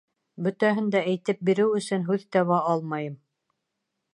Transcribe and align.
Бөтәһен 0.45 0.87
дә 0.95 1.01
әйтеп 1.11 1.43
биреү 1.49 1.75
өсөн 1.81 2.07
һүҙ 2.09 2.25
таба 2.37 2.59
алмайым. 2.73 3.21